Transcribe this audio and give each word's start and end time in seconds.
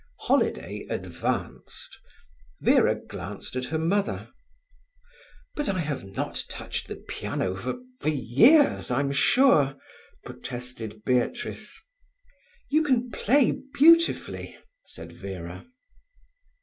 Holiday 0.21 0.87
advanced. 0.89 1.99
Vera 2.59 2.95
glanced 2.95 3.55
at 3.55 3.65
her 3.65 3.77
mother. 3.77 4.29
"But 5.55 5.69
I 5.69 5.77
have 5.77 6.03
not 6.03 6.43
touched 6.49 6.87
the 6.87 6.95
piano 6.95 7.55
for—for 7.55 8.09
years, 8.09 8.89
I 8.89 8.99
am 8.99 9.11
sure," 9.11 9.75
protested 10.25 11.03
Beatrice. 11.05 11.79
"You 12.67 12.81
can 12.81 13.11
play 13.11 13.59
beautifully," 13.75 14.57
said 14.87 15.11
Vera. 15.11 15.67